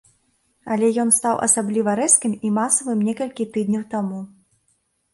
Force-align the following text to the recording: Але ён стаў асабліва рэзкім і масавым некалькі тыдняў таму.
Але 0.75 0.89
ён 1.03 1.11
стаў 1.17 1.43
асабліва 1.49 1.95
рэзкім 2.01 2.33
і 2.51 2.53
масавым 2.59 3.07
некалькі 3.11 3.51
тыдняў 3.55 3.89
таму. 3.97 4.19